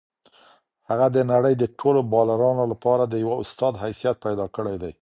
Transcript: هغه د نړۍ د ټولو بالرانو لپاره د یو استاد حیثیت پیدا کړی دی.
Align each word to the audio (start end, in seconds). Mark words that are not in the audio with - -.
هغه 0.89 1.07
د 1.15 1.17
نړۍ 1.31 1.53
د 1.57 1.63
ټولو 1.79 1.99
بالرانو 2.11 2.65
لپاره 2.71 3.03
د 3.07 3.13
یو 3.23 3.31
استاد 3.43 3.73
حیثیت 3.83 4.15
پیدا 4.25 4.45
کړی 4.55 4.75
دی. 4.83 4.91